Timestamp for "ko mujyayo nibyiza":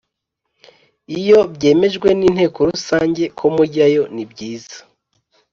3.37-4.77